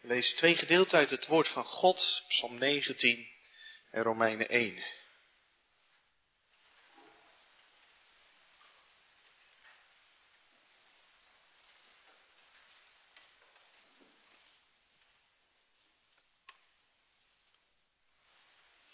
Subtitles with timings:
[0.00, 3.28] We lezen twee gedeelten uit het woord van God, Psalm 19
[3.90, 4.84] en Romeinen 1.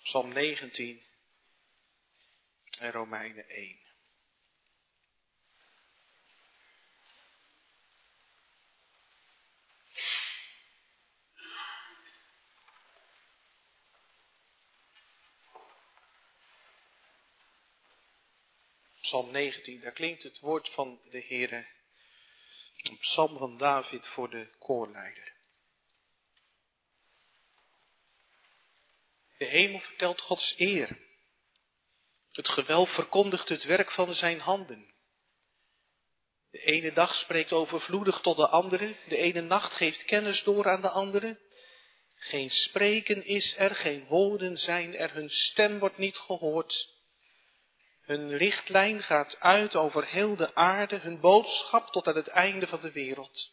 [0.03, 1.03] Psalm 19
[2.79, 3.86] en Romeinen 1.
[19.07, 21.67] Psalm 19, daar klinkt het woord van de Heere.
[22.77, 25.33] Een psalm van David voor de koorleider.
[29.39, 30.99] De hemel vertelt Gods eer.
[32.33, 34.95] Het gewelf verkondigt het werk van zijn handen.
[36.51, 40.81] De ene dag spreekt overvloedig tot de andere, de ene nacht geeft kennis door aan
[40.81, 41.41] de andere.
[42.15, 46.96] Geen spreken is er, geen woorden zijn er, hun stem wordt niet gehoord.
[48.07, 52.81] Hun lichtlijn gaat uit over heel de aarde, hun boodschap tot aan het einde van
[52.81, 53.51] de wereld.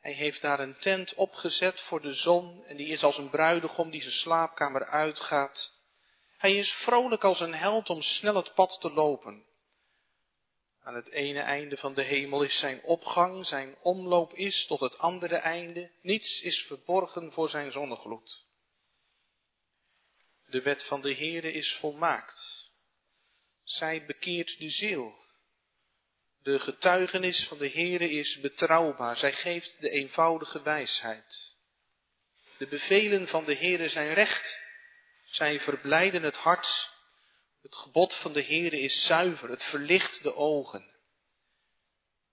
[0.00, 3.90] Hij heeft daar een tent opgezet voor de zon en die is als een bruidegom
[3.90, 5.80] die zijn slaapkamer uitgaat.
[6.36, 9.46] Hij is vrolijk als een held om snel het pad te lopen.
[10.82, 14.98] Aan het ene einde van de hemel is zijn opgang, zijn omloop is tot het
[14.98, 15.90] andere einde.
[16.02, 18.44] Niets is verborgen voor zijn zonnegloed.
[20.46, 22.61] De wet van de Heere is volmaakt.
[23.62, 25.20] Zij bekeert de ziel.
[26.42, 29.16] De getuigenis van de Heere is betrouwbaar.
[29.16, 31.56] Zij geeft de eenvoudige wijsheid.
[32.58, 34.58] De bevelen van de Heere zijn recht.
[35.24, 36.90] Zij verblijden het hart.
[37.62, 39.50] Het gebod van de Heere is zuiver.
[39.50, 40.90] Het verlicht de ogen.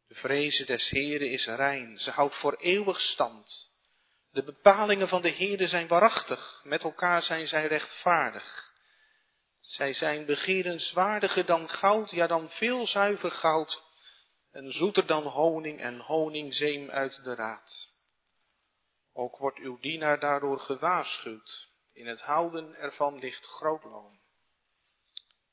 [0.07, 1.99] De vreze des Heere is rein.
[1.99, 3.77] Ze houdt voor eeuwig stand.
[4.31, 6.61] De bepalingen van de Heere zijn waarachtig.
[6.63, 8.68] Met elkaar zijn zij rechtvaardig.
[9.69, 13.83] Zij zijn begerenswaardiger dan goud, ja dan veel zuiver goud,
[14.51, 17.97] en zoeter dan honing en honingzeem uit de raad.
[19.13, 24.19] Ook wordt uw dienaar daardoor gewaarschuwd, in het houden ervan ligt groot loon.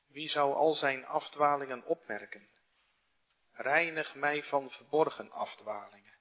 [0.07, 2.49] Wie zou al zijn afdwalingen opmerken?
[3.53, 6.15] Reinig mij van verborgen afdwalingen.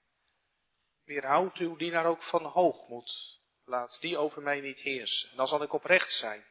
[1.03, 5.73] Weerhoud uw dienaar ook van hoogmoed, laat die over mij niet heersen, dan zal ik
[5.73, 6.45] oprecht zijn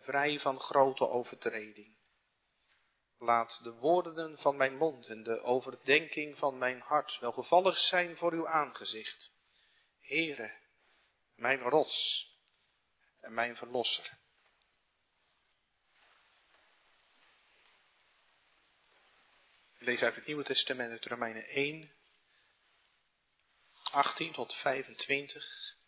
[0.00, 1.98] vrij van grote overtreding.
[3.18, 8.32] Laat de woorden van mijn mond en de overdenking van mijn hart welgevallig zijn voor
[8.32, 9.32] uw aangezicht.
[10.00, 10.52] Heere,
[11.34, 12.28] mijn rots
[13.20, 14.18] en mijn verlosser.
[19.78, 21.92] Lees uit het Nieuwe Testament uit Romeinen 1,
[23.82, 25.78] 18 tot 25.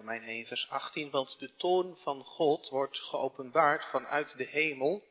[0.00, 5.08] Romein 1 vers 18, want de toon van God wordt geopenbaard vanuit de hemel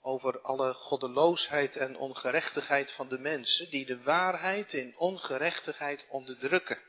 [0.00, 6.82] over alle goddeloosheid en ongerechtigheid van de mensen die de waarheid in ongerechtigheid onderdrukken.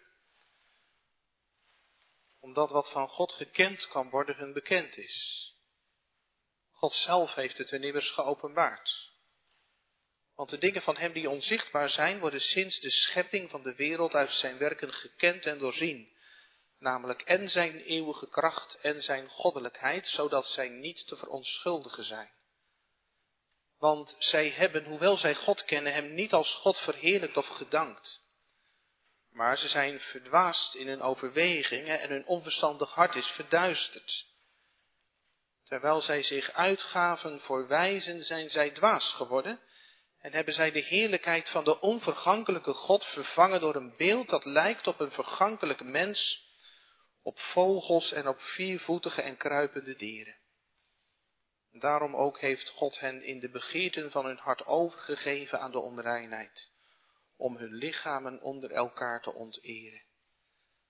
[2.40, 5.48] Omdat wat van God gekend kan worden hun bekend is.
[6.72, 9.12] God zelf heeft het hun immers geopenbaard.
[10.36, 14.14] Want de dingen van Hem die onzichtbaar zijn, worden sinds de schepping van de wereld
[14.14, 16.18] uit zijn werken gekend en doorzien
[16.80, 22.30] namelijk en zijn eeuwige kracht en zijn goddelijkheid, zodat zij niet te verontschuldigen zijn.
[23.78, 28.28] Want zij hebben, hoewel zij God kennen, hem niet als God verheerlijkt of gedankt.
[29.30, 34.28] Maar ze zijn verdwaasd in hun overwegingen en hun onverstandig hart is verduisterd.
[35.64, 39.60] Terwijl zij zich uitgaven voor wijzen, zijn zij dwaas geworden
[40.20, 44.88] en hebben zij de heerlijkheid van de onvergankelijke God vervangen door een beeld dat lijkt
[44.88, 46.49] op een vergankelijk mens
[47.22, 50.38] op vogels en op viervoetige en kruipende dieren.
[51.72, 56.74] Daarom ook heeft God hen in de begeerten van hun hart overgegeven aan de onreinheid,
[57.36, 60.02] om hun lichamen onder elkaar te onteren.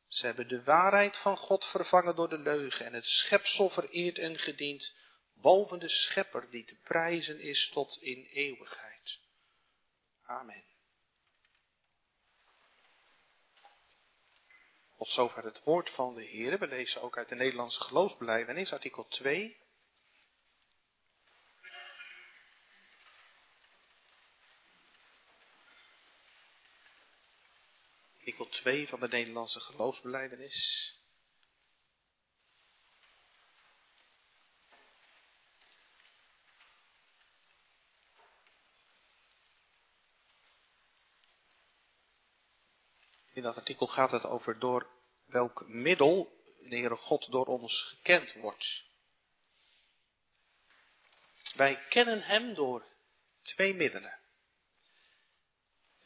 [0.08, 4.40] Ze hebben de waarheid van God vervangen door de leugen en het schepsel vereerd en
[4.40, 4.96] gediend
[5.34, 9.20] boven de schepper die te prijzen is tot in eeuwigheid.
[10.24, 10.69] Amen.
[15.00, 16.60] Tot zover het woord van de Heer.
[16.60, 19.58] We lezen ook uit de Nederlandse geloofsbelijdenis, artikel 2.
[28.18, 30.99] Artikel 2 van de Nederlandse geloofsbelijdenis.
[43.40, 44.88] In dat artikel gaat het over door
[45.26, 48.84] welk middel de Heere God door ons gekend wordt.
[51.56, 52.86] Wij kennen Hem door
[53.42, 54.20] twee middelen.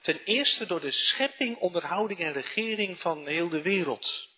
[0.01, 4.29] Ten eerste door de schepping, onderhouding en regering van heel de wereld.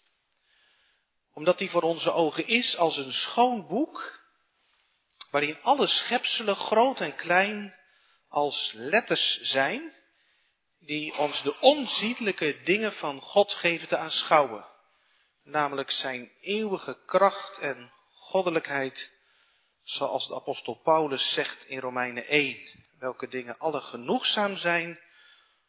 [1.33, 4.23] Omdat die voor onze ogen is als een schoon boek,
[5.31, 7.75] waarin alle schepselen, groot en klein,
[8.27, 9.93] als letters zijn,
[10.85, 14.65] die ons de onziedelijke dingen van God geven te aanschouwen.
[15.43, 19.11] Namelijk zijn eeuwige kracht en goddelijkheid,
[19.83, 22.57] zoals de apostel Paulus zegt in Romeinen 1,
[22.99, 24.99] welke dingen alle genoegzaam zijn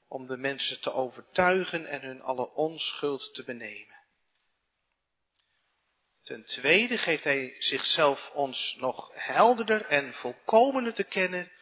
[0.09, 3.95] om de mensen te overtuigen en hun alle onschuld te benemen.
[6.23, 11.53] Ten tweede geeft hij zichzelf ons nog helderder en volkomener te kennen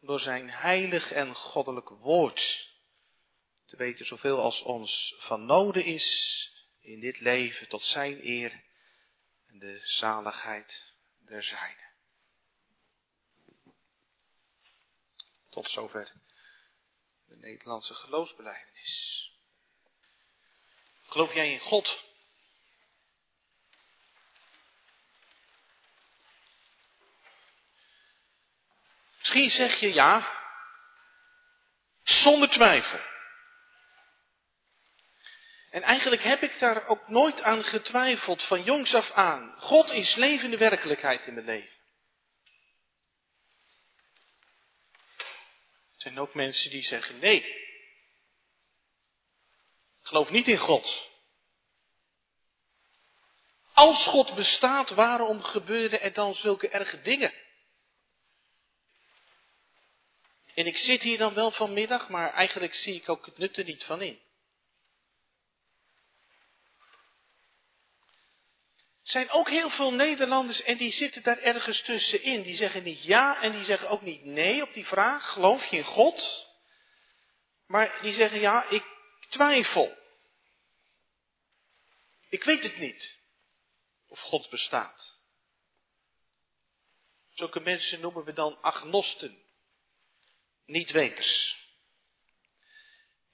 [0.00, 2.67] door zijn heilig en goddelijk woord.
[3.68, 6.50] Te weten zoveel als ons van noden is
[6.80, 8.64] in dit leven tot zijn eer
[9.46, 11.86] en de zaligheid der zijne.
[15.50, 16.12] Tot zover
[17.24, 19.32] de Nederlandse geloofsbeleidenis.
[21.02, 22.04] Geloof jij in God?
[29.18, 30.42] Misschien zeg je ja,
[32.02, 33.16] zonder twijfel.
[35.70, 39.54] En eigenlijk heb ik daar ook nooit aan getwijfeld van jongs af aan.
[39.58, 41.76] God is levende werkelijkheid in mijn leven.
[45.94, 47.44] Er zijn ook mensen die zeggen nee.
[50.00, 51.08] Ik geloof niet in God.
[53.72, 57.32] Als God bestaat, waarom gebeuren er dan zulke erge dingen?
[60.54, 63.64] En ik zit hier dan wel vanmiddag, maar eigenlijk zie ik ook het nut er
[63.64, 64.20] niet van in.
[69.10, 72.42] Zijn ook heel veel Nederlanders en die zitten daar ergens tussenin.
[72.42, 75.76] Die zeggen niet ja en die zeggen ook niet nee op die vraag, geloof je
[75.76, 76.46] in God?
[77.66, 78.84] Maar die zeggen ja, ik
[79.28, 79.96] twijfel.
[82.28, 83.20] Ik weet het niet
[84.06, 85.16] of God bestaat.
[87.30, 89.42] Zulke mensen noemen we dan agnosten,
[90.66, 91.56] niet-weters.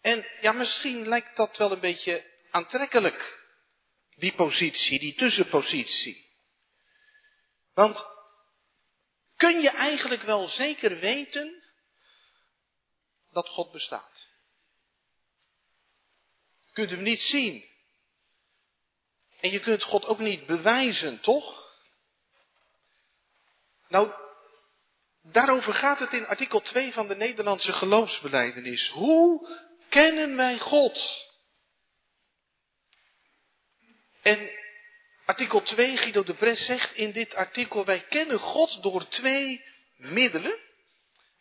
[0.00, 3.43] En ja, misschien lijkt dat wel een beetje aantrekkelijk
[4.14, 6.32] die positie, die tussenpositie.
[7.72, 8.06] Want
[9.36, 11.62] kun je eigenlijk wel zeker weten
[13.30, 14.28] dat God bestaat?
[16.66, 17.72] Je kunt hem niet zien.
[19.40, 21.64] En je kunt God ook niet bewijzen, toch?
[23.88, 24.12] Nou,
[25.22, 28.88] daarover gaat het in artikel 2 van de Nederlandse geloofsbeleidenis.
[28.88, 29.48] Hoe
[29.88, 31.32] kennen wij God?
[34.24, 34.50] En
[35.24, 39.64] artikel 2, Guido de Bres zegt in dit artikel, wij kennen God door twee
[39.96, 40.58] middelen.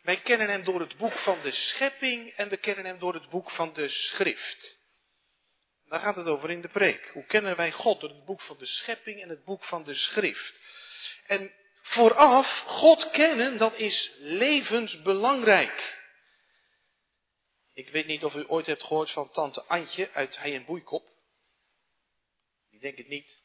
[0.02, 3.28] Wij kennen hem door het boek van de schepping en we kennen hem door het
[3.28, 4.78] boek van de schrift.
[5.84, 7.10] Daar gaat het over in de preek.
[7.12, 8.00] Hoe kennen wij God?
[8.00, 10.60] Door het boek van de schepping en het boek van de schrift.
[11.26, 11.52] En
[11.82, 16.02] vooraf, God kennen, dat is levensbelangrijk.
[17.72, 21.12] Ik weet niet of u ooit hebt gehoord van tante Antje uit Hij en Boeikop
[22.84, 23.42] denk het niet.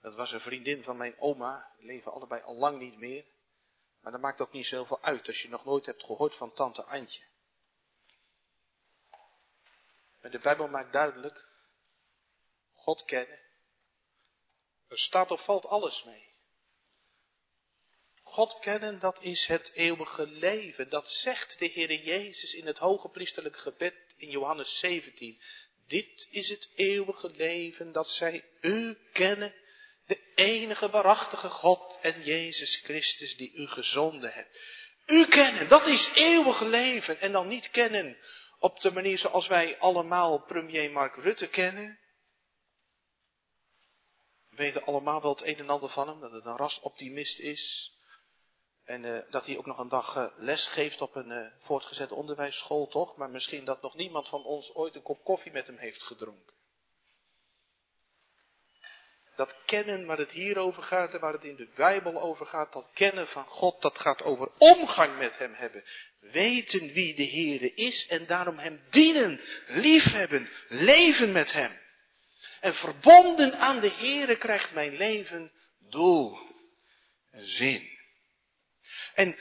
[0.00, 1.72] Dat was een vriendin van mijn oma.
[1.76, 3.24] Die leven allebei al lang niet meer.
[4.00, 6.84] Maar dat maakt ook niet zoveel uit als je nog nooit hebt gehoord van tante
[6.84, 7.24] Antje.
[10.20, 11.48] Maar de Bijbel maakt duidelijk,
[12.72, 13.38] God kennen,
[14.88, 16.32] er staat of valt alles mee.
[18.22, 20.88] God kennen, dat is het eeuwige leven.
[20.88, 25.40] Dat zegt de Heer Jezus in het hoge priesterlijk gebed in Johannes 17.
[25.86, 29.54] Dit is het eeuwige leven, dat zij u kennen,
[30.06, 34.58] de enige waarachtige God en Jezus Christus die u gezonden hebt.
[35.06, 37.20] U kennen, dat is eeuwig leven.
[37.20, 38.16] En dan niet kennen
[38.58, 41.98] op de manier zoals wij allemaal premier Mark Rutte kennen.
[44.48, 47.92] We weten allemaal wel het een en ander van hem, dat het een rasoptimist is.
[48.84, 52.12] En uh, dat hij ook nog een dag uh, les geeft op een uh, voortgezet
[52.12, 53.16] onderwijsschool, toch?
[53.16, 56.52] Maar misschien dat nog niemand van ons ooit een kop koffie met hem heeft gedronken.
[59.36, 62.72] Dat kennen waar het hier over gaat en waar het in de Bijbel over gaat,
[62.72, 65.84] dat kennen van God, dat gaat over omgang met Hem hebben.
[66.20, 71.78] Weten wie de Heere is en daarom Hem dienen, liefhebben, leven met Hem.
[72.60, 76.38] En verbonden aan de Heere krijgt mijn leven doel
[77.30, 77.93] en zin.
[79.14, 79.36] En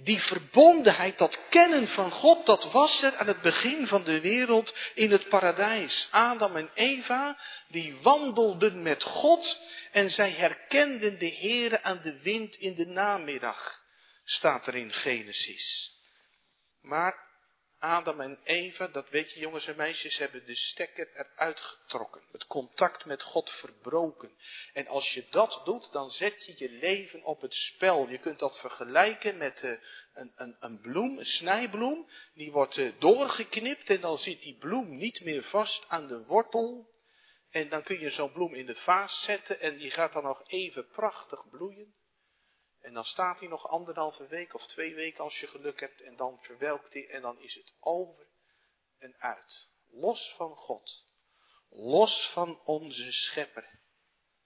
[0.00, 4.74] Die verbondenheid, dat kennen van God, dat was er aan het begin van de wereld
[4.94, 6.08] in het paradijs.
[6.10, 9.60] Adam en Eva, die wandelden met God
[9.92, 13.82] en zij herkenden de Heere aan de wind in de namiddag,
[14.24, 15.92] staat er in Genesis.
[16.80, 17.27] Maar
[17.78, 22.22] Adam en Eva, dat weet je jongens en meisjes, hebben de stekker eruit getrokken.
[22.32, 24.30] Het contact met God verbroken.
[24.72, 28.08] En als je dat doet, dan zet je je leven op het spel.
[28.08, 29.70] Je kunt dat vergelijken met uh,
[30.14, 32.08] een, een, een, bloem, een snijbloem.
[32.34, 36.96] Die wordt uh, doorgeknipt en dan zit die bloem niet meer vast aan de wortel.
[37.50, 40.42] En dan kun je zo'n bloem in de vaas zetten en die gaat dan nog
[40.46, 41.94] even prachtig bloeien.
[42.80, 46.16] En dan staat hij nog anderhalve week of twee weken als je geluk hebt en
[46.16, 48.26] dan verwelkt hij en dan is het over
[48.98, 49.70] en uit.
[49.90, 51.04] Los van God.
[51.70, 53.80] Los van onze schepper.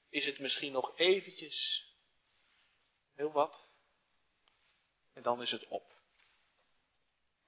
[0.09, 1.87] Is het misschien nog eventjes
[3.15, 3.71] heel wat
[5.13, 5.93] en dan is het op.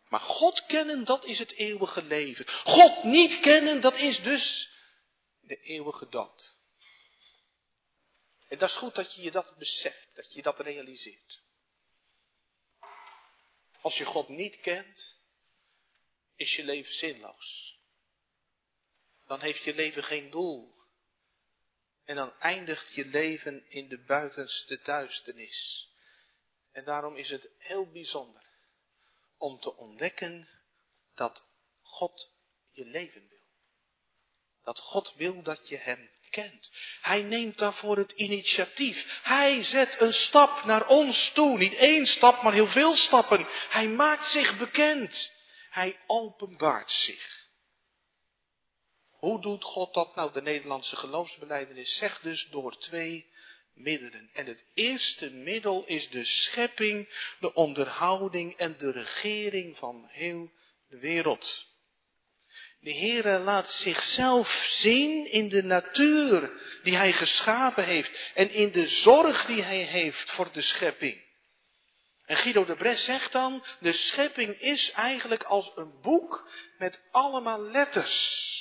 [0.08, 2.48] Maar God kennen, dat is het eeuwige leven.
[2.48, 4.70] God niet kennen, dat is dus
[5.40, 6.53] de eeuwige dood.
[8.54, 11.42] En dat is goed dat je je dat beseft, dat je dat realiseert.
[13.80, 15.20] Als je God niet kent,
[16.36, 17.78] is je leven zinloos.
[19.26, 20.74] Dan heeft je leven geen doel.
[22.04, 25.90] En dan eindigt je leven in de buitenste duisternis.
[26.72, 28.44] En daarom is het heel bijzonder
[29.36, 30.48] om te ontdekken
[31.14, 31.44] dat
[31.82, 32.30] God
[32.70, 33.46] je leven wil.
[34.62, 36.10] Dat God wil dat je Hem
[37.00, 39.20] Hij neemt daarvoor het initiatief.
[39.22, 41.58] Hij zet een stap naar ons toe.
[41.58, 43.46] Niet één stap, maar heel veel stappen.
[43.68, 45.32] Hij maakt zich bekend.
[45.70, 47.48] Hij openbaart zich.
[49.10, 50.32] Hoe doet God dat nou?
[50.32, 53.32] De Nederlandse geloofsbeleidenis zegt dus door twee
[53.74, 54.30] middelen.
[54.32, 57.08] En het eerste middel is de schepping,
[57.40, 60.52] de onderhouding en de regering van heel
[60.88, 61.73] de wereld.
[62.84, 68.86] De Heere laat zichzelf zien in de natuur die Hij geschapen heeft en in de
[68.86, 71.22] zorg die Hij heeft voor de schepping.
[72.24, 76.48] En Guido de Bres zegt dan, de schepping is eigenlijk als een boek
[76.78, 78.52] met allemaal letters.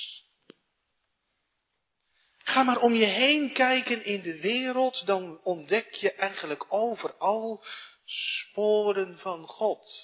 [2.38, 7.64] Ga maar om je heen kijken in de wereld, dan ontdek je eigenlijk overal
[8.04, 10.02] sporen van God.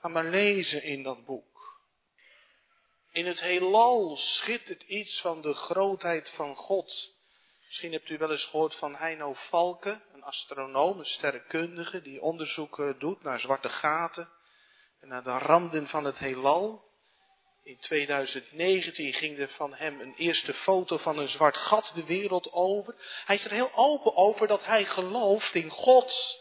[0.00, 1.53] Ga maar lezen in dat boek.
[3.14, 7.12] In het heelal schittert iets van de grootheid van God.
[7.66, 12.94] Misschien hebt u wel eens gehoord van Heino Valken, een astronoom, een sterrenkundige, die onderzoek
[12.98, 14.28] doet naar zwarte gaten
[15.00, 16.84] en naar de randen van het heelal.
[17.62, 22.52] In 2019 ging er van hem een eerste foto van een zwart gat de wereld
[22.52, 22.94] over.
[23.24, 26.38] Hij is er heel open over dat hij gelooft in God.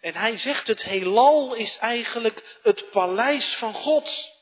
[0.00, 4.34] En hij zegt het heelal is eigenlijk het paleis van God.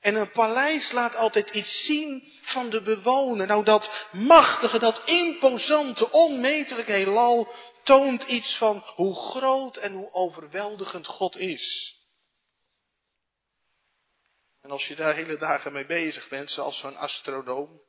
[0.00, 3.46] En een paleis laat altijd iets zien van de bewoner.
[3.46, 7.52] Nou, dat machtige, dat imposante, onmetelijke heelal
[7.82, 11.96] toont iets van hoe groot en hoe overweldigend God is.
[14.60, 17.82] En als je daar hele dagen mee bezig bent, zoals zo'n astronoom,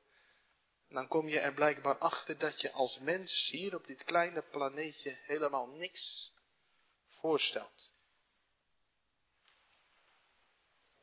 [0.90, 5.18] dan kom je er blijkbaar achter dat je als mens hier op dit kleine planeetje
[5.26, 6.34] helemaal niks
[7.08, 7.99] voorstelt.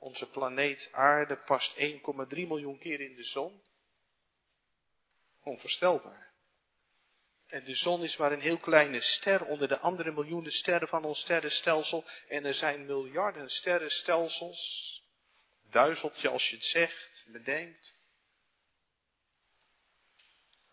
[0.07, 1.81] Onze planeet Aarde past 1,3
[2.29, 3.63] miljoen keer in de zon.
[5.43, 6.33] Onvoorstelbaar.
[7.47, 11.05] En de zon is maar een heel kleine ster onder de andere miljoenen sterren van
[11.05, 12.05] ons sterrenstelsel.
[12.29, 15.03] En er zijn miljarden sterrenstelsels.
[15.71, 17.99] Duizeltje als je het zegt, bedenkt.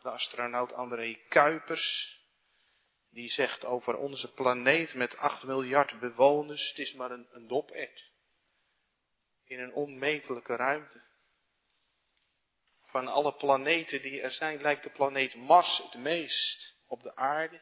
[0.01, 2.19] De astronaut André Kuipers,
[3.09, 7.47] die zegt over onze planeet met 8 miljard bewoners, het is maar een, een
[9.45, 11.01] in een onmetelijke ruimte.
[12.85, 17.61] Van alle planeten die er zijn, lijkt de planeet Mars het meest op de aarde.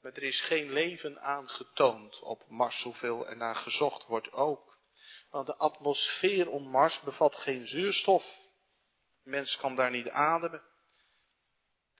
[0.00, 4.78] Maar er is geen leven aangetoond op Mars, hoeveel er naar gezocht wordt ook.
[5.30, 8.34] Want de atmosfeer om Mars bevat geen zuurstof.
[9.22, 10.62] mens kan daar niet ademen.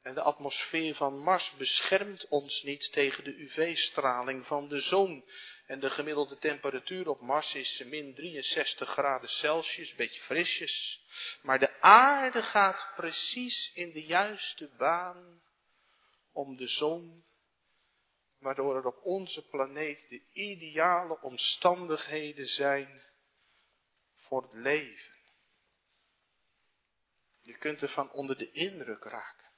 [0.02, 5.24] En de atmosfeer van Mars beschermt ons niet tegen de UV-straling van de zon.
[5.66, 11.04] En de gemiddelde temperatuur op Mars is min 63 graden Celsius, beetje frisjes.
[11.42, 15.42] Maar de aarde gaat precies in de juiste baan
[16.32, 17.24] om de zon,
[18.38, 23.02] waardoor er op onze planeet de ideale omstandigheden zijn
[24.14, 25.14] voor het leven.
[27.40, 29.50] Je kunt ervan onder de indruk raken.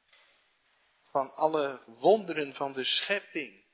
[1.10, 3.66] Van alle wonderen van de schepping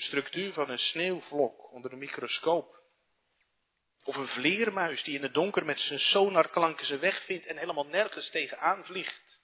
[0.00, 2.82] structuur van een sneeuwvlok onder een microscoop.
[4.04, 7.86] Of een vleermuis die in het donker met zijn sonarklanken zijn weg vindt en helemaal
[7.86, 9.42] nergens tegenaan vliegt.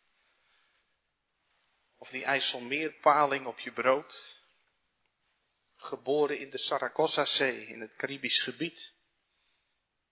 [1.96, 4.42] Of die IJsselmeerpaling op je brood.
[5.76, 8.94] Geboren in de Saragossa-zee in het Caribisch gebied.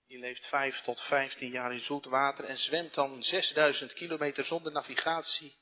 [0.07, 4.73] Die leeft 5 tot 15 jaar in zoet water en zwemt dan 6000 kilometer zonder
[4.73, 5.59] navigatie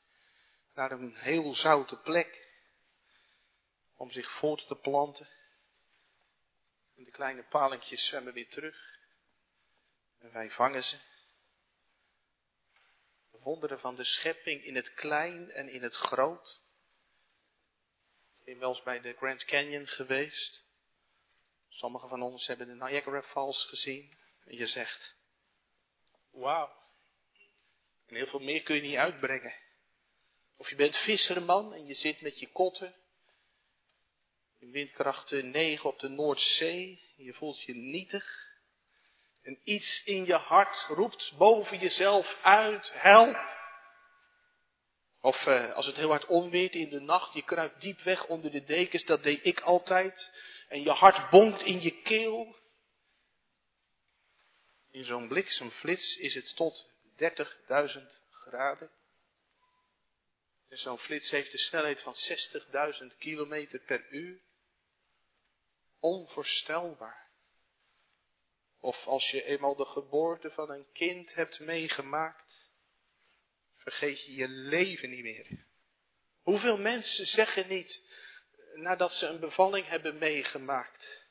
[0.74, 2.39] naar een heel zoute plek
[4.00, 5.28] om zich voort te planten.
[6.96, 8.98] En de kleine palingjes zwemmen weer terug.
[10.18, 10.96] En wij vangen ze.
[13.30, 16.62] De wonderen van de schepping in het klein en in het groot.
[18.38, 20.64] Ik ben wel eens bij de Grand Canyon geweest.
[21.68, 24.18] Sommigen van ons hebben de Niagara Falls gezien.
[24.44, 25.16] En je zegt,
[26.30, 26.72] wauw.
[28.06, 29.54] En heel veel meer kun je niet uitbrengen.
[30.56, 32.94] Of je bent visserman en je zit met je kotten.
[34.60, 37.02] In windkracht 9 op de Noordzee.
[37.16, 38.48] Je voelt je nietig.
[39.42, 43.58] En iets in je hart roept boven jezelf uit, help.
[45.20, 48.50] Of uh, als het heel hard onweert in de nacht, je kruipt diep weg onder
[48.50, 50.30] de dekens, dat deed ik altijd.
[50.68, 52.56] En je hart bonkt in je keel.
[54.90, 58.90] In zo'n bliksemflits is het tot 30.000 graden.
[60.68, 62.14] En zo'n flits heeft de snelheid van
[63.12, 64.40] 60.000 kilometer per uur.
[66.00, 67.28] Onvoorstelbaar.
[68.80, 72.70] Of als je eenmaal de geboorte van een kind hebt meegemaakt,
[73.76, 75.66] vergeet je je leven niet meer.
[76.42, 78.02] Hoeveel mensen zeggen niet,
[78.74, 81.28] nadat ze een bevalling hebben meegemaakt,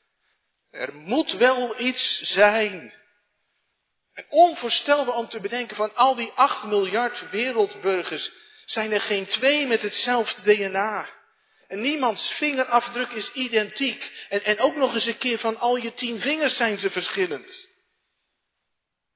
[0.70, 2.94] er moet wel iets zijn.
[4.12, 8.32] En onvoorstelbaar om te bedenken van al die 8 miljard wereldburgers
[8.64, 11.08] zijn er geen twee met hetzelfde DNA.
[11.70, 14.26] En niemands vingerafdruk is identiek.
[14.28, 17.68] En, en ook nog eens een keer van al je tien vingers zijn ze verschillend.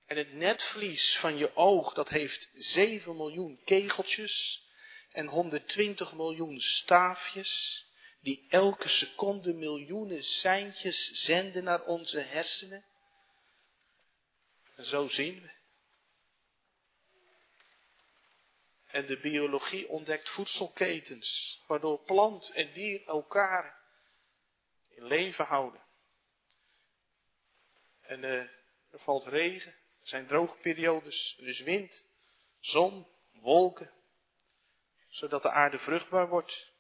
[0.07, 4.63] En het netvlies van je oog, dat heeft 7 miljoen kegeltjes
[5.13, 7.85] en 120 miljoen staafjes,
[8.21, 12.85] die elke seconde miljoenen seintjes zenden naar onze hersenen.
[14.77, 15.54] En zo zien we.
[18.95, 23.81] En de biologie ontdekt voedselketens, waardoor plant en dier elkaar
[24.89, 25.81] in leven houden.
[28.01, 28.33] En uh,
[28.91, 32.07] er valt regen, er zijn droogperiodes, er is wind,
[32.61, 33.91] zon, wolken,
[35.09, 36.73] zodat de aarde vruchtbaar wordt.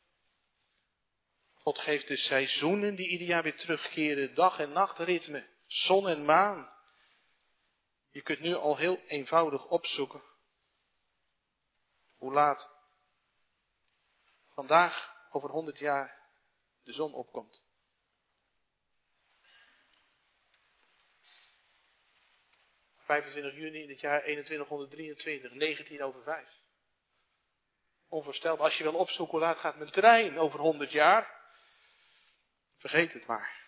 [1.54, 6.72] God geeft de seizoenen die ieder jaar weer terugkeren, dag- en nachtritme, zon en maan.
[8.10, 10.32] Je kunt nu al heel eenvoudig opzoeken
[12.24, 12.70] hoe laat
[14.48, 16.20] vandaag over 100 jaar
[16.82, 17.62] de zon opkomt.
[23.04, 26.62] ...25 juni in het jaar 2123, 19 over 5.
[28.08, 28.64] Onvoorstelbaar.
[28.64, 31.42] Als je wil opzoeken hoe laat gaat mijn trein over 100 jaar...
[32.76, 33.62] ...vergeet het maar.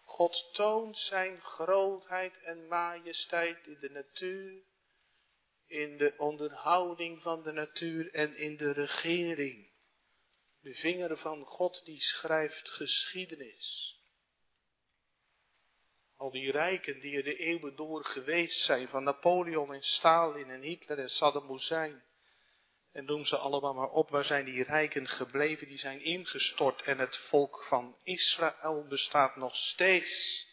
[0.00, 4.72] God toont zijn grootheid en majesteit in de natuur
[5.66, 9.72] in de onderhouding van de natuur en in de regering.
[10.60, 13.98] De vinger van God die schrijft geschiedenis.
[16.16, 20.62] Al die rijken die er de eeuwen door geweest zijn, van Napoleon en Stalin en
[20.62, 22.02] Hitler en Saddam Hussein.
[22.92, 25.68] En noem ze allemaal maar op, waar zijn die rijken gebleven?
[25.68, 30.46] Die zijn ingestort en het volk van Israël bestaat nog steeds.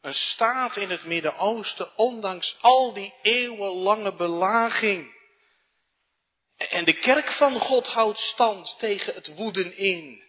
[0.00, 5.18] Een staat in het Midden-Oosten, ondanks al die eeuwenlange belaging.
[6.56, 10.22] En de kerk van God houdt stand tegen het woeden in.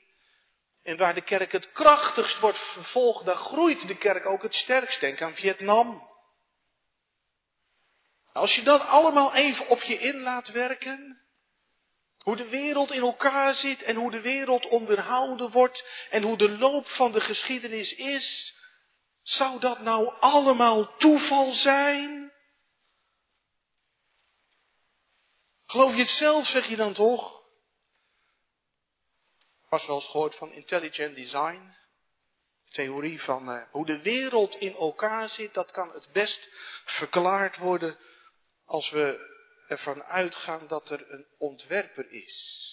[0.83, 4.99] En waar de kerk het krachtigst wordt vervolgd, daar groeit de kerk ook het sterkst.
[4.99, 6.09] Denk aan Vietnam.
[8.33, 11.21] Als je dat allemaal even op je in laat werken,
[12.23, 16.57] hoe de wereld in elkaar zit en hoe de wereld onderhouden wordt en hoe de
[16.57, 18.55] loop van de geschiedenis is,
[19.21, 22.31] zou dat nou allemaal toeval zijn?
[25.65, 27.41] Geloof je het zelf, zeg je dan toch?
[29.69, 31.75] Was wel eens gehoord van intelligent design.
[32.69, 36.49] Theorie van uh, hoe de wereld in elkaar zit, dat kan het best
[36.85, 37.97] verklaard worden
[38.65, 39.29] als we
[39.67, 42.67] ervan uitgaan dat er een ontwerper is.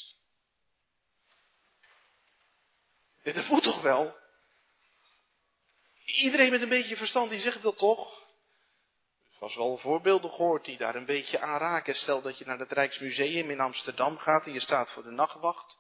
[3.22, 4.18] En dat moet toch wel?
[6.08, 8.26] Iedereen met een beetje verstand die zegt dat toch?
[9.38, 11.94] Was wel voorbeelden gehoord die daar een beetje aan raken.
[11.94, 15.78] Stel dat je naar het Rijksmuseum in Amsterdam gaat en je staat voor de nachtwacht.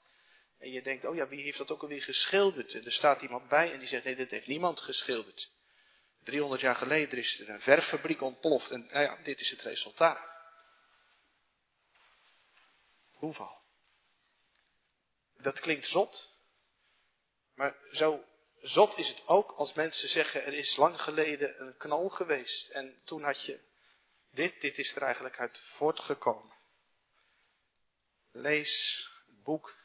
[0.58, 2.74] En je denkt, oh ja, wie heeft dat ook alweer geschilderd?
[2.74, 5.50] En er staat iemand bij en die zegt, nee, dat heeft niemand geschilderd.
[6.22, 10.20] 300 jaar geleden is er een verffabriek ontploft en nou ja, dit is het resultaat.
[13.12, 13.56] Hoeveel?
[15.36, 16.38] Dat klinkt zot,
[17.54, 18.24] maar zo
[18.60, 23.00] zot is het ook als mensen zeggen, er is lang geleden een knal geweest en
[23.04, 23.60] toen had je
[24.30, 26.56] dit, dit is er eigenlijk uit voortgekomen.
[28.32, 29.76] Lees het boek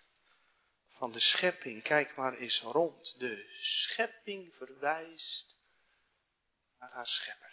[0.87, 1.83] van de schepping.
[1.83, 3.19] Kijk maar eens rond.
[3.19, 5.57] De schepping verwijst
[6.79, 7.52] naar haar schepper.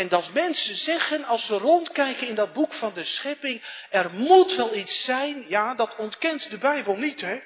[0.00, 4.54] En dat mensen zeggen, als ze rondkijken in dat boek van de schepping, er moet
[4.54, 7.40] wel iets zijn, ja, dat ontkent de Bijbel niet, hè?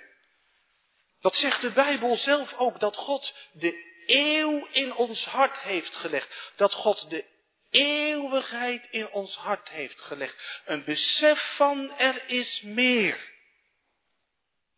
[1.20, 6.52] Dat zegt de Bijbel zelf ook, dat God de eeuw in ons hart heeft gelegd.
[6.56, 7.24] Dat God de
[7.70, 10.62] eeuwigheid in ons hart heeft gelegd.
[10.64, 13.32] Een besef van er is meer.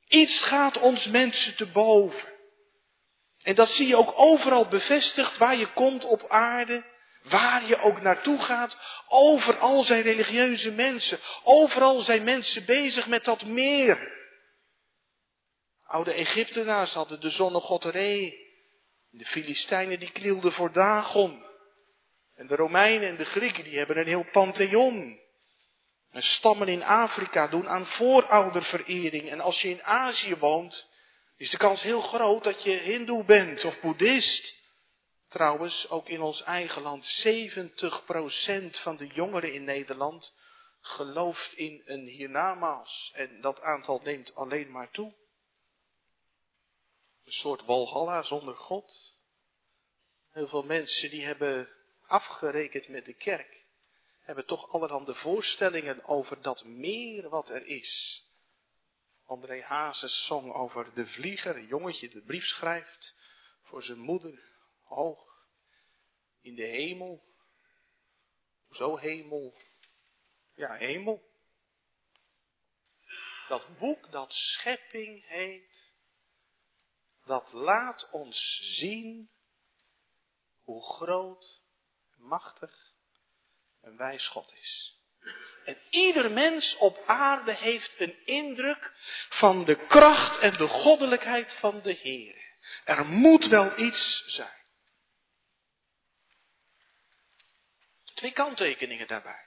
[0.08, 2.28] Iets gaat ons mensen te boven.
[3.42, 6.94] En dat zie je ook overal bevestigd waar je komt op aarde.
[7.28, 8.76] Waar je ook naartoe gaat,
[9.08, 11.18] overal zijn religieuze mensen.
[11.42, 14.14] Overal zijn mensen bezig met dat meer.
[15.84, 18.44] Oude Egyptenaars hadden de zonnegod Re.
[19.10, 21.44] De Filistijnen die knielden voor Dagon.
[22.34, 25.20] En de Romeinen en de Grieken die hebben een heel pantheon.
[26.10, 29.28] En stammen in Afrika doen aan voorouderverering.
[29.28, 30.88] En als je in Azië woont,
[31.36, 34.54] is de kans heel groot dat je hindoe bent of boeddhist.
[35.26, 40.34] Trouwens, ook in ons eigen land, 70% van de jongeren in Nederland
[40.80, 43.10] gelooft in een hiernamaals.
[43.14, 45.14] En dat aantal neemt alleen maar toe.
[47.24, 49.14] Een soort walhalla zonder God.
[50.30, 51.68] Heel veel mensen die hebben
[52.06, 53.64] afgerekend met de kerk,
[54.20, 58.22] hebben toch allerhande voorstellingen over dat meer wat er is.
[59.24, 63.14] André Hazes zong over de vlieger, een jongetje dat brief schrijft
[63.62, 64.45] voor zijn moeder,
[64.87, 65.46] hoog
[66.40, 67.25] in de hemel.
[68.70, 69.55] Zo hemel,
[70.55, 71.35] ja hemel.
[73.49, 75.94] Dat boek dat schepping heet,
[77.25, 79.31] dat laat ons zien
[80.62, 81.62] hoe groot,
[82.16, 82.94] machtig
[83.81, 85.01] en wijs God is.
[85.64, 88.92] En ieder mens op aarde heeft een indruk
[89.29, 92.44] van de kracht en de goddelijkheid van de Heer.
[92.85, 94.65] Er moet wel iets zijn.
[98.16, 99.44] Twee kanttekeningen daarbij.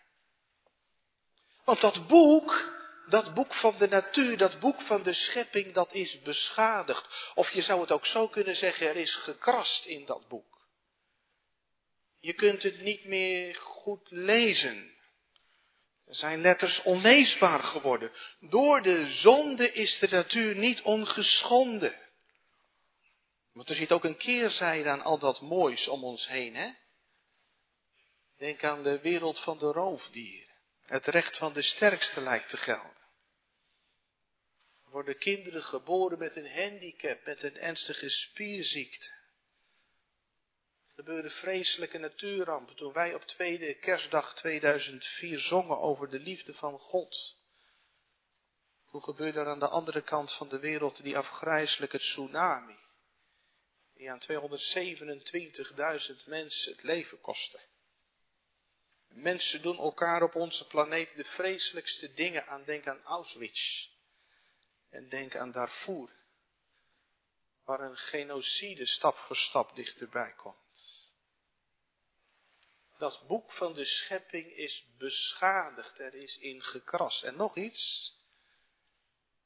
[1.64, 2.78] Want dat boek
[3.10, 7.32] dat boek van de natuur, dat boek van de schepping, dat is beschadigd.
[7.36, 10.68] Of je zou het ook zo kunnen zeggen, er is gekrast in dat boek.
[12.20, 14.98] Je kunt het niet meer goed lezen.
[16.06, 18.12] Er zijn letters onleesbaar geworden.
[18.40, 21.96] Door de zonde is de natuur niet ongeschonden.
[23.52, 26.70] Want er zit ook een keerzijde aan al dat moois om ons heen, hè?
[28.40, 30.56] Denk aan de wereld van de roofdieren.
[30.86, 32.98] Het recht van de sterkste lijkt te gelden
[34.90, 39.18] worden kinderen geboren met een handicap, met een ernstige spierziekte.
[40.88, 46.80] Er gebeurde vreselijke natuurrampen toen wij op tweede kerstdag 2004 zongen over de liefde van
[46.80, 47.38] God.
[48.92, 52.78] Toen gebeurde er aan de andere kant van de wereld die afgrijzelijke tsunami.
[53.94, 54.26] Die aan 227.000
[56.26, 57.60] mensen het leven kostte.
[59.22, 62.64] Mensen doen elkaar op onze planeet de vreselijkste dingen aan.
[62.64, 63.90] Denk aan Auschwitz.
[64.90, 66.10] En denk aan Darfur,
[67.64, 71.08] waar een genocide stap voor stap dichterbij komt.
[72.98, 77.24] Dat boek van de schepping is beschadigd, er is in gekrast.
[77.24, 78.14] En nog iets,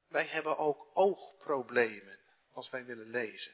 [0.07, 2.19] wij hebben ook oogproblemen
[2.51, 3.53] als wij willen lezen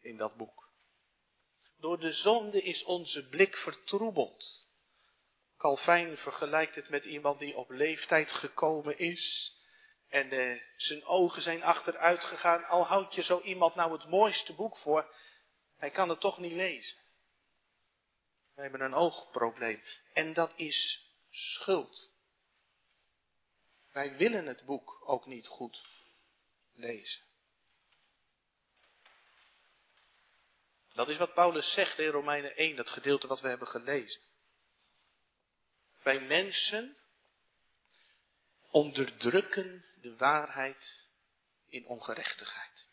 [0.00, 0.68] in dat boek.
[1.76, 4.67] Door de zonde is onze blik vertroebeld.
[5.58, 9.56] Calvijn vergelijkt het met iemand die op leeftijd gekomen is
[10.08, 12.64] en uh, zijn ogen zijn achteruit gegaan.
[12.64, 15.14] Al houd je zo iemand nou het mooiste boek voor,
[15.76, 16.96] hij kan het toch niet lezen.
[18.54, 19.82] We hebben een oogprobleem.
[20.12, 22.10] En dat is schuld.
[23.92, 25.86] Wij willen het boek ook niet goed
[26.74, 27.26] lezen.
[30.94, 34.20] Dat is wat Paulus zegt in Romeinen 1, dat gedeelte wat we hebben gelezen.
[36.08, 36.96] Wij mensen
[38.70, 41.06] onderdrukken de waarheid
[41.68, 42.88] in ongerechtigheid.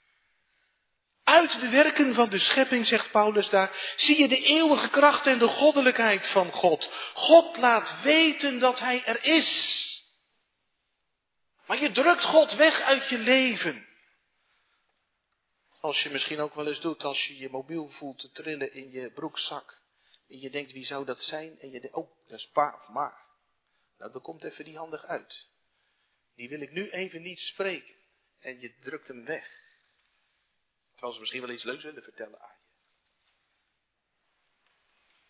[1.23, 5.39] Uit de werken van de schepping, zegt Paulus daar, zie je de eeuwige kracht en
[5.39, 6.89] de goddelijkheid van God.
[7.13, 10.04] God laat weten dat Hij er is.
[11.65, 13.88] Maar je drukt God weg uit je leven.
[15.80, 18.89] Als je misschien ook wel eens doet als je je mobiel voelt te trillen in
[18.91, 19.84] je broekzak.
[20.27, 21.59] En je denkt, wie zou dat zijn?
[21.59, 23.17] En je denkt, oh, dat is pa of ma.
[23.97, 25.49] Nou, dan komt even die handig uit.
[26.35, 27.95] Die wil ik nu even niet spreken.
[28.39, 29.63] En je drukt hem weg.
[30.93, 32.63] Terwijl ze misschien wel iets leuks willen vertellen aan je.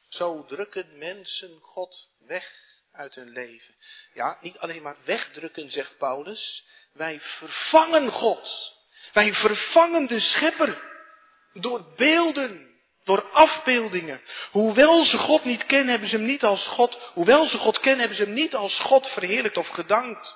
[0.08, 3.76] Zo drukken mensen God weg uit hun leven.
[4.14, 6.68] Ja, niet alleen maar wegdrukken, zegt Paulus.
[6.92, 8.76] Wij vervangen God.
[9.14, 10.94] Wij vervangen de schepper
[11.54, 12.75] door beelden,
[13.06, 14.22] door afbeeldingen.
[14.52, 16.96] Hoewel ze God niet kennen, hebben ze hem niet als God.
[17.14, 20.36] Hoewel ze God kennen, hebben ze hem niet als God verheerlijkt of gedankt.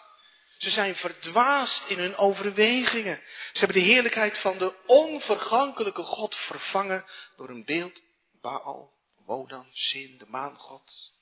[0.58, 3.22] Ze zijn verdwaasd in hun overwegingen.
[3.54, 7.06] Ze hebben de heerlijkheid van de onvergankelijke God vervangen
[7.36, 8.02] door een beeld
[8.42, 8.94] Baal,
[9.26, 11.18] Wodan, Sin, de maangod.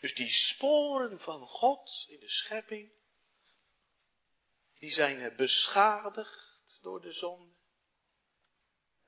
[0.00, 2.92] Dus die sporen van God in de schepping,
[4.78, 7.63] die zijn beschadigd door de zonde.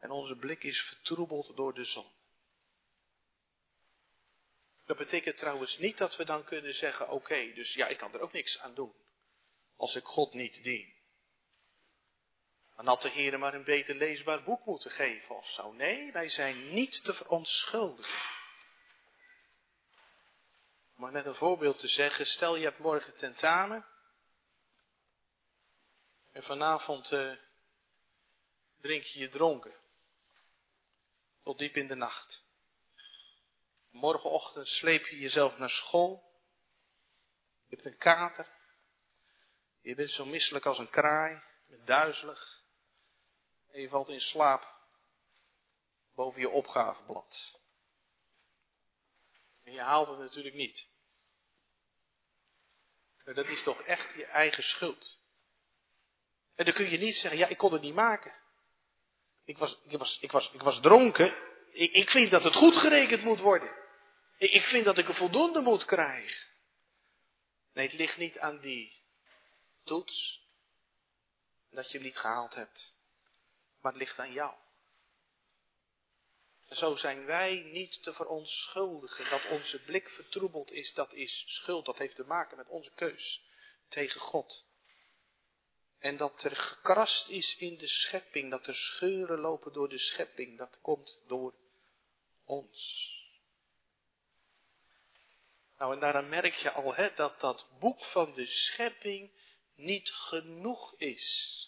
[0.06, 2.12] En onze blik is vertroebeld door de zon.
[4.84, 8.20] Dat betekent trouwens niet dat we dan kunnen zeggen, oké, dus ja, ik kan er
[8.20, 8.94] ook niks aan doen.
[9.76, 10.94] Als ik God niet dien.
[12.76, 15.72] Dan had de Heer maar een beter leesbaar boek moeten geven of zo.
[15.72, 18.22] Nee, wij zijn niet te verontschuldigen.
[20.94, 23.86] Maar met een voorbeeld te zeggen, stel je hebt morgen tentamen.
[26.32, 27.36] En vanavond uh,
[28.80, 29.84] drink je je dronken.
[31.46, 32.44] Tot diep in de nacht.
[33.90, 36.40] Morgenochtend sleep je jezelf naar school.
[37.66, 38.46] Je hebt een kater.
[39.80, 41.34] Je bent zo misselijk als een kraai.
[41.34, 42.64] Je bent duizelig.
[43.70, 44.76] En je valt in slaap
[46.14, 47.60] boven je opgaveblad.
[49.62, 50.88] En je haalt het natuurlijk niet.
[53.24, 55.18] Maar dat is toch echt je eigen schuld.
[56.54, 58.44] En dan kun je niet zeggen, ja, ik kon het niet maken.
[59.46, 61.34] Ik was, ik was, ik was, ik was dronken.
[61.70, 63.76] Ik, ik vind dat het goed gerekend moet worden.
[64.38, 66.46] Ik, ik vind dat ik een voldoende moet krijgen.
[67.72, 69.02] Nee, het ligt niet aan die
[69.84, 70.44] toets.
[71.70, 72.96] Dat je hem niet gehaald hebt.
[73.80, 74.54] Maar het ligt aan jou.
[76.70, 79.30] Zo zijn wij niet te verontschuldigen.
[79.30, 81.84] Dat onze blik vertroebeld is, dat is schuld.
[81.84, 83.42] Dat heeft te maken met onze keus
[83.88, 84.66] tegen God.
[85.98, 90.58] En dat er gekrast is in de schepping, dat er scheuren lopen door de schepping,
[90.58, 91.54] dat komt door
[92.44, 93.14] ons.
[95.78, 99.30] Nou, en daaraan merk je al hè, dat dat boek van de schepping
[99.74, 101.60] niet genoeg is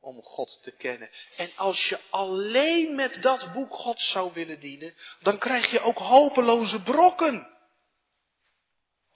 [0.00, 1.10] om God te kennen.
[1.36, 5.98] En als je alleen met dat boek God zou willen dienen, dan krijg je ook
[5.98, 7.58] hopeloze brokken.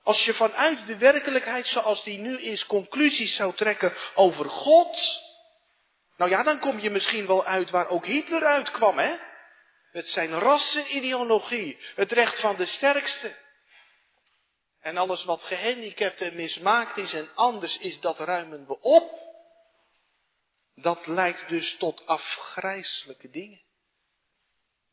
[0.05, 5.23] Als je vanuit de werkelijkheid zoals die nu is conclusies zou trekken over God,
[6.17, 9.17] nou ja, dan kom je misschien wel uit waar ook Hitler uitkwam, hè?
[9.93, 13.37] Met zijn rassenideologie, het recht van de sterkste.
[14.81, 19.23] En alles wat gehandicapt en mismaakt is en anders is, dat ruimen we op.
[20.75, 23.63] Dat leidt dus tot afgrijzelijke dingen.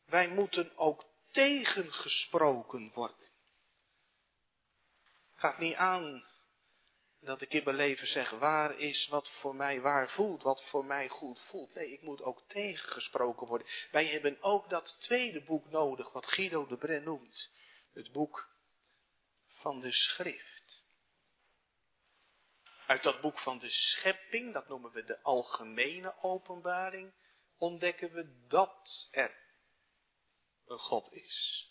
[0.06, 3.31] Wij moeten ook tegengesproken worden.
[5.42, 6.24] Gaat niet aan
[7.20, 10.84] dat ik in mijn leven zeg, waar is wat voor mij waar voelt, wat voor
[10.84, 11.74] mij goed voelt.
[11.74, 13.66] Nee, ik moet ook tegengesproken worden.
[13.90, 17.50] Wij hebben ook dat tweede boek nodig, wat Guido de Bren noemt.
[17.92, 18.48] Het boek
[19.46, 20.84] van de schrift.
[22.86, 27.12] Uit dat boek van de schepping, dat noemen we de algemene openbaring,
[27.56, 29.36] ontdekken we dat er
[30.66, 31.70] een God is.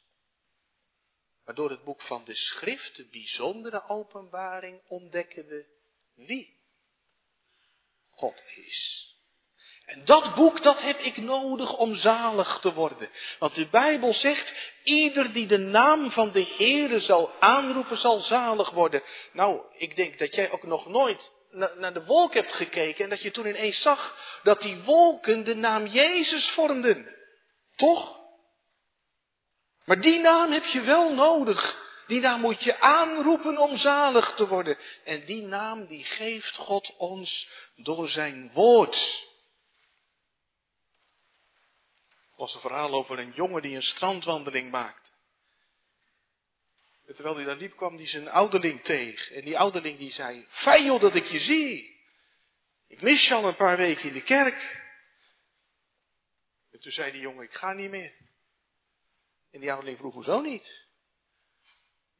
[1.52, 5.66] Maar door het boek van de schrift, de bijzondere openbaring, ontdekken we
[6.16, 6.60] wie
[8.10, 9.10] God is.
[9.86, 13.10] En dat boek, dat heb ik nodig om zalig te worden.
[13.40, 18.70] Want de Bijbel zegt, ieder die de naam van de Heere zal aanroepen, zal zalig
[18.70, 19.02] worden.
[19.32, 21.32] Nou, ik denk dat jij ook nog nooit
[21.76, 25.56] naar de wolk hebt gekeken en dat je toen ineens zag dat die wolken de
[25.56, 27.16] naam Jezus vormden.
[27.76, 28.21] Toch?
[29.86, 31.89] Maar die naam heb je wel nodig.
[32.08, 34.78] Die naam moet je aanroepen om zalig te worden.
[35.04, 39.30] En die naam die geeft God ons door zijn woord.
[42.41, 45.10] was een verhaal over een jongen die een strandwandeling maakte.
[47.08, 49.36] En terwijl hij daar liep, kwam hij zijn ouderling tegen.
[49.36, 52.00] En die ouderling die zei, fijn dat ik je zie.
[52.88, 54.82] Ik mis je al een paar weken in de kerk.
[56.72, 58.13] En toen zei die jongen, ik ga niet meer.
[59.52, 60.88] En die ouderling vroeg, hoezo niet?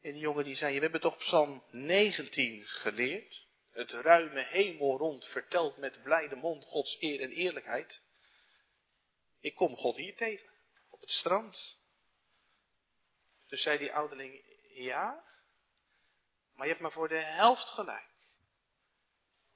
[0.02, 3.46] En die jongen die zei, we hebben toch Psalm 19 geleerd?
[3.72, 8.04] Het ruime hemel rond vertelt met blijde mond Gods eer en eerlijkheid.
[9.40, 10.50] Ik kom God hier tegen,
[10.90, 11.80] op het strand.
[13.48, 15.24] Dus zei die ouderling, ja,
[16.54, 18.10] maar je hebt maar voor de helft gelijk.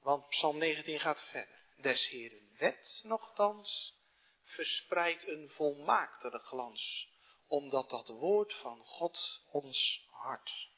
[0.00, 1.64] Want Psalm 19 gaat verder.
[1.76, 3.98] Des Heren wet nogthans
[4.42, 7.12] verspreidt een volmaaktere glans,
[7.46, 10.68] omdat dat woord van God ons hart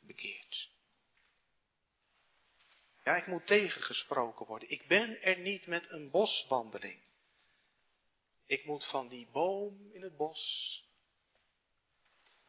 [0.00, 0.72] bekeert.
[3.04, 4.70] Ja, ik moet tegengesproken worden.
[4.70, 7.02] Ik ben er niet met een boswandeling.
[8.46, 10.82] Ik moet van die boom in het bos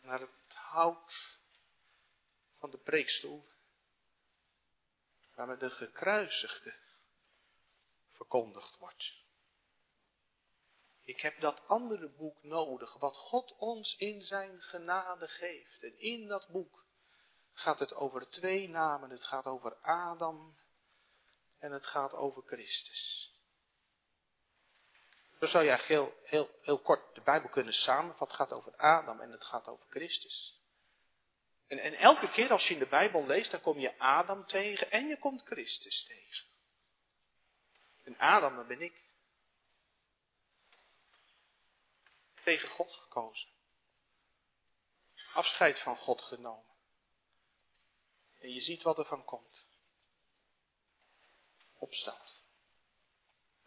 [0.01, 1.39] naar het hout
[2.59, 3.45] van de preekstoel,
[5.33, 6.75] waar met de gekruisigde
[8.11, 9.24] verkondigd wordt.
[11.05, 15.83] Ik heb dat andere boek nodig, wat God ons in zijn genade geeft.
[15.83, 16.85] En in dat boek
[17.53, 19.09] gaat het over twee namen.
[19.09, 20.57] Het gaat over Adam
[21.59, 23.33] en het gaat over Christus.
[25.39, 28.27] Zo zou je heel, heel, heel kort de Bijbel kunnen samenvatten.
[28.27, 30.59] Het gaat over Adam en het gaat over Christus.
[31.67, 34.91] En, en elke keer als je in de Bijbel leest, dan kom je Adam tegen
[34.91, 36.47] en je komt Christus tegen.
[38.03, 39.04] En Adam, dat ben ik.
[42.45, 43.49] Tegen God gekozen.
[45.33, 46.73] Afscheid van God genomen.
[48.39, 49.69] En je ziet wat er van komt.
[51.77, 52.41] Opstand.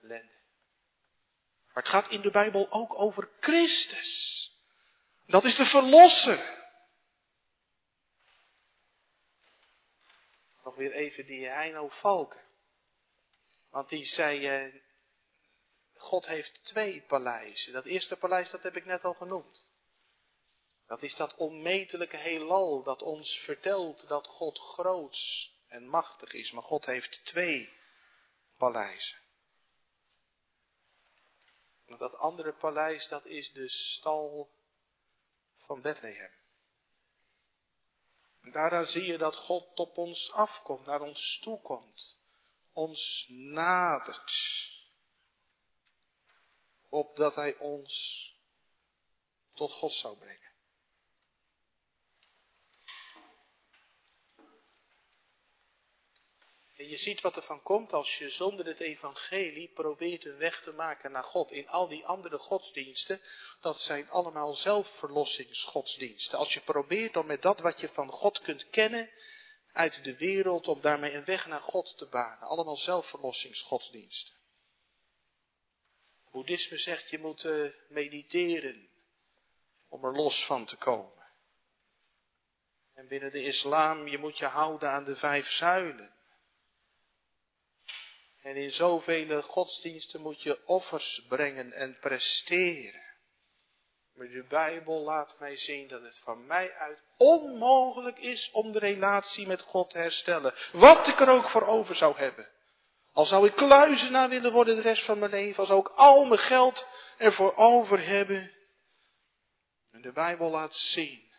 [0.02, 0.36] Ellende.
[1.72, 4.52] Maar het gaat in de Bijbel ook over Christus.
[5.26, 6.66] Dat is de verlosser.
[10.64, 12.44] Nog weer even die Heino Valken.
[13.70, 14.74] Want die zei, eh,
[16.00, 17.72] God heeft twee paleizen.
[17.72, 19.70] Dat eerste paleis, dat heb ik net al genoemd.
[20.86, 26.52] Dat is dat onmetelijke heelal dat ons vertelt dat God groots en machtig is.
[26.52, 27.72] Maar God heeft twee
[28.56, 29.16] paleizen.
[31.86, 34.50] Dat andere paleis, dat is de stal
[35.56, 36.30] van Bethlehem.
[38.42, 42.18] En daaraan zie je dat God op ons afkomt, naar ons toekomt,
[42.72, 44.32] ons nadert,
[46.88, 48.26] opdat Hij ons
[49.54, 50.48] tot God zou brengen.
[56.78, 60.62] En je ziet wat er van komt als je zonder het evangelie probeert een weg
[60.62, 61.50] te maken naar God.
[61.50, 63.20] In al die andere godsdiensten,
[63.60, 66.38] dat zijn allemaal zelfverlossingsgodsdiensten.
[66.38, 69.10] Als je probeert om met dat wat je van God kunt kennen
[69.72, 72.48] uit de wereld, om daarmee een weg naar God te banen.
[72.48, 74.37] Allemaal zelfverlossingsgodsdiensten.
[76.32, 78.88] Boeddhisme zegt je moet uh, mediteren
[79.88, 81.26] om er los van te komen.
[82.94, 86.12] En binnen de islam, je moet je houden aan de vijf zuilen.
[88.42, 93.06] En in zoveel godsdiensten moet je offers brengen en presteren.
[94.12, 98.78] Maar de Bijbel laat mij zien dat het van mij uit onmogelijk is om de
[98.78, 100.54] relatie met God te herstellen.
[100.72, 102.48] Wat ik er ook voor over zou hebben.
[103.12, 105.58] Al zou ik kluizenaar willen worden de rest van mijn leven.
[105.58, 108.56] Al zou ik al mijn geld ervoor over hebben.
[109.90, 111.32] En de Bijbel laat zien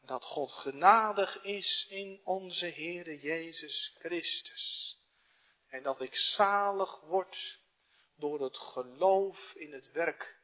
[0.00, 4.98] dat God genadig is in onze Heere Jezus Christus.
[5.68, 7.60] En dat ik zalig word
[8.16, 10.36] door het geloof in het werk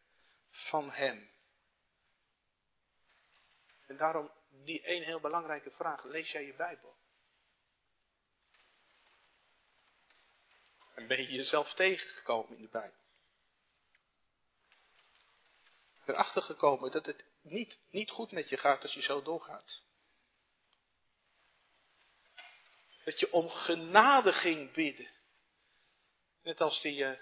[0.50, 1.30] van Hem.
[3.87, 6.04] En daarom die één heel belangrijke vraag.
[6.04, 6.96] Lees jij je Bijbel?
[11.11, 13.01] Ben je jezelf tegengekomen in de Bijbel?
[16.07, 19.83] Erachter gekomen dat het niet, niet goed met je gaat als je zo doorgaat.
[23.05, 25.11] Dat je om genade ging bidden.
[26.42, 27.19] Net als die uh,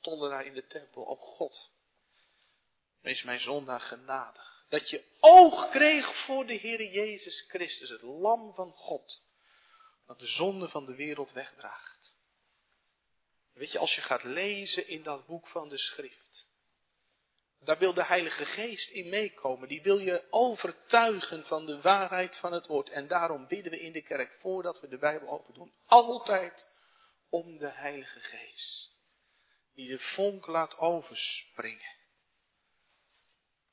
[0.00, 1.02] tollenaar in de tempel.
[1.02, 1.70] Oh God,
[3.00, 4.64] wees mijn zondaar genadig.
[4.68, 9.24] Dat je oog kreeg voor de Heer Jezus Christus, het lam van God.
[10.06, 11.99] Dat de zonde van de wereld wegdraagt.
[13.60, 16.48] Weet je, als je gaat lezen in dat boek van de schrift.
[17.58, 19.68] Daar wil de Heilige Geest in meekomen.
[19.68, 22.88] Die wil je overtuigen van de waarheid van het woord.
[22.88, 25.72] En daarom bidden we in de kerk voordat we de Bijbel open doen.
[25.86, 26.68] Altijd
[27.28, 28.92] om de Heilige Geest,
[29.74, 31.96] die de vonk laat overspringen,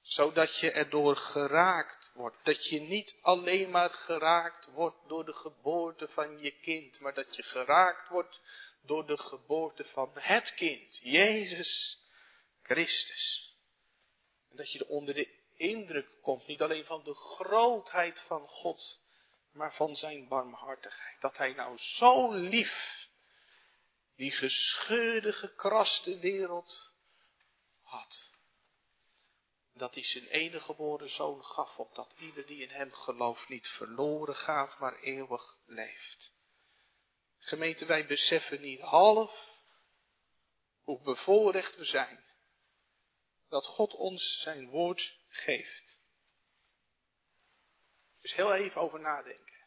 [0.08, 6.08] zodat je erdoor geraakt wordt, dat je niet alleen maar geraakt wordt door de geboorte
[6.08, 8.42] van je kind, maar dat je geraakt wordt
[8.82, 12.04] door de geboorte van het kind, Jezus
[12.62, 13.56] Christus.
[14.50, 16.48] En dat je er onder de indruk komt.
[16.48, 19.00] Niet alleen van de grootheid van God,
[19.52, 21.22] maar van zijn barmhartigheid.
[21.22, 23.08] Dat hij nou zo lief
[24.16, 26.94] die gescheurde, gekraste wereld
[27.82, 28.36] had.
[29.78, 34.36] Dat hij zijn enige geboren zoon gaf, opdat ieder die in hem gelooft niet verloren
[34.36, 36.36] gaat, maar eeuwig leeft.
[37.38, 39.58] Gemeente, wij beseffen niet half
[40.84, 42.26] hoe bevoorrecht we zijn.
[43.50, 46.02] Dat God ons zijn woord geeft.
[48.22, 49.66] Dus heel even over nadenken.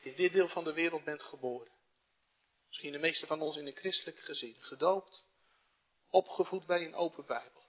[0.00, 1.72] In dit deel van de wereld bent geboren.
[2.66, 4.56] Misschien de meeste van ons in een christelijk gezin.
[4.58, 5.24] Gedoopt.
[6.08, 7.63] Opgevoed bij een open Bijbel.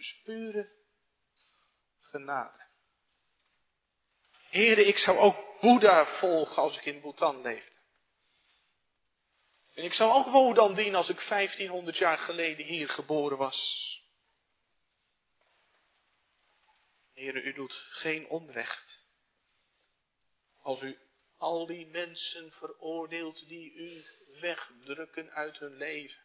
[0.00, 0.70] Dus pure
[1.98, 2.66] genade.
[4.48, 7.76] Heren, ik zou ook Boeddha volgen als ik in Bhutan leefde.
[9.74, 14.02] En ik zou ook Wodan dienen als ik 1500 jaar geleden hier geboren was.
[17.12, 19.08] Heren, u doet geen onrecht.
[20.60, 20.98] Als u
[21.36, 24.04] al die mensen veroordeelt die u
[24.40, 26.22] wegdrukken uit hun leven.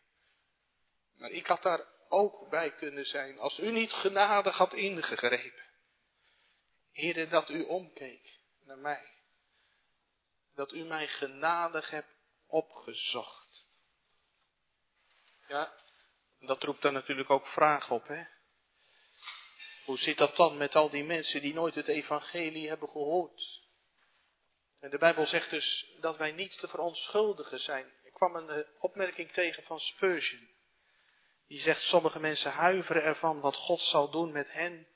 [1.15, 5.63] Maar ik had daar ook bij kunnen zijn als u niet genadig had ingegrepen.
[6.91, 9.13] Heren, dat u omkeek naar mij.
[10.55, 12.15] Dat u mij genadig hebt
[12.47, 13.67] opgezocht.
[15.47, 15.73] Ja,
[16.39, 18.23] dat roept dan natuurlijk ook vragen op, hè.
[19.85, 23.63] Hoe zit dat dan met al die mensen die nooit het evangelie hebben gehoord?
[24.79, 27.93] En de Bijbel zegt dus dat wij niet te verontschuldigen zijn.
[28.03, 30.54] Ik kwam een eh, opmerking tegen van Spurgeon.
[31.47, 34.87] Die zegt, sommige mensen huiveren ervan wat God zal doen met hen,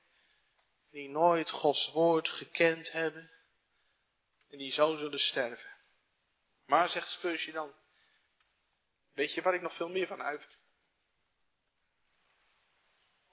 [0.91, 3.31] die nooit Gods woord gekend hebben,
[4.49, 5.69] en die zo zullen sterven.
[6.65, 7.73] Maar, zegt Spurgeon dan,
[9.13, 10.57] weet je waar ik nog veel meer van huiver?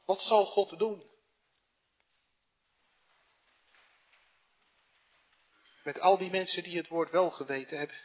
[0.05, 1.11] Wat zal God doen?
[5.83, 7.97] Met al die mensen die het woord wel geweten hebben.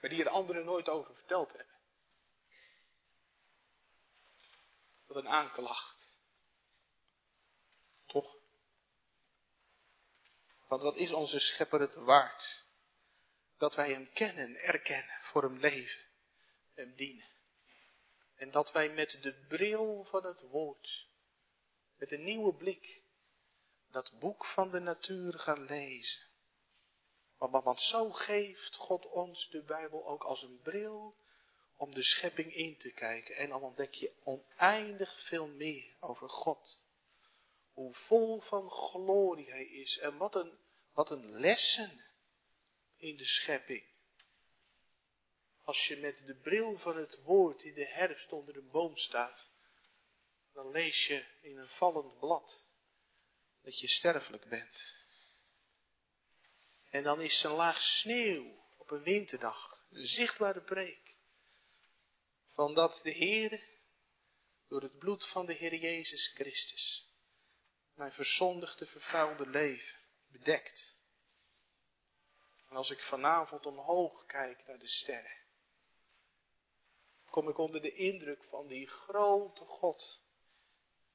[0.00, 1.71] Maar die er anderen nooit over verteld hebben.
[5.12, 6.14] Wat een aanklacht.
[8.06, 8.36] Toch?
[10.68, 12.64] Want wat is onze schepper het waard?
[13.58, 16.04] Dat wij hem kennen, erkennen, voor hem leven,
[16.72, 17.26] hem dienen.
[18.34, 21.06] En dat wij met de bril van het woord,
[21.96, 23.02] met een nieuwe blik,
[23.90, 26.22] dat boek van de natuur gaan lezen.
[27.36, 31.16] Want, want zo geeft God ons de Bijbel ook als een bril
[31.82, 33.36] om de schepping in te kijken.
[33.36, 36.86] En dan ontdek je oneindig veel meer over God.
[37.72, 39.98] Hoe vol van glorie Hij is.
[39.98, 40.58] En wat een,
[40.92, 42.04] wat een lessen
[42.96, 43.82] in de schepping.
[45.62, 49.50] Als je met de bril van het woord in de herfst onder een boom staat,
[50.52, 52.66] dan lees je in een vallend blad
[53.62, 54.94] dat je sterfelijk bent.
[56.90, 61.01] En dan is een laag sneeuw op een winterdag een zichtbare preek.
[62.62, 63.64] Van dat de Heer
[64.68, 67.12] door het bloed van de Heer Jezus Christus
[67.94, 71.00] mijn verzondigde, vervuilde leven bedekt.
[72.68, 75.36] En als ik vanavond omhoog kijk naar de sterren,
[77.30, 80.22] kom ik onder de indruk van die grote God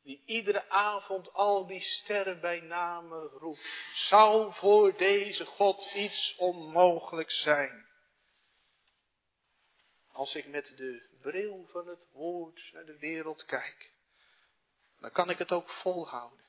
[0.01, 3.91] die iedere avond al die sterren bij name roept.
[3.93, 7.86] Zou voor deze God iets onmogelijk zijn?
[10.18, 13.91] Als ik met de bril van het woord naar de wereld kijk,
[14.99, 16.45] dan kan ik het ook volhouden.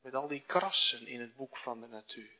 [0.00, 2.36] Met al die krassen in het boek van de natuur.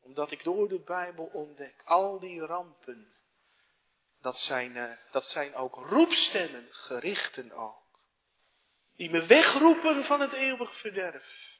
[0.00, 3.14] Omdat ik door de Bijbel ontdek, al die rampen,
[4.20, 7.82] dat zijn, uh, dat zijn ook roepstemmen, gerichten ook
[8.96, 11.58] die me wegroepen van het eeuwig verderf.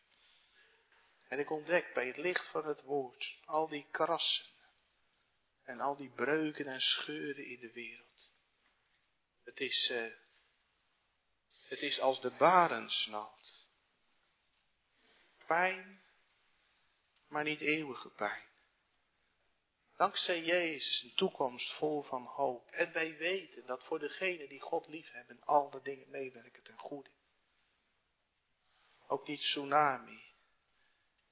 [1.29, 4.54] En ik ontdek bij het licht van het woord al die krassen
[5.65, 8.33] en al die breuken en scheuren in de wereld.
[9.45, 10.13] Het is, uh,
[11.69, 13.69] het is als de barensnaald.
[15.47, 16.03] Pijn,
[17.29, 18.45] maar niet eeuwige pijn.
[19.97, 22.71] Dankzij Jezus een toekomst vol van hoop.
[22.71, 27.11] En wij weten dat voor degenen die God liefhebben, al de dingen meewerken ten goede.
[29.07, 30.23] Ook die tsunami.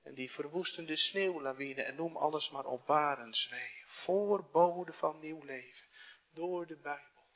[0.03, 3.82] En die verwoestende sneeuwlawine en noem alles maar op warenswee.
[3.93, 5.87] Voorbode van nieuw leven.
[6.31, 7.27] Door de Bijbel.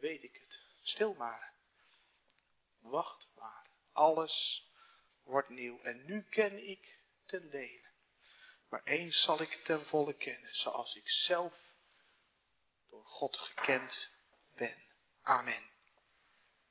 [0.00, 0.66] Weet ik het.
[0.82, 1.52] Stil maar.
[2.78, 3.66] Wacht maar.
[3.92, 4.68] Alles
[5.22, 5.80] wordt nieuw.
[5.82, 7.90] En nu ken ik ten dele.
[8.68, 10.54] Maar eens zal ik ten volle kennen.
[10.54, 11.54] Zoals ik zelf
[12.88, 14.10] door God gekend
[14.54, 14.82] ben.
[15.22, 15.71] Amen.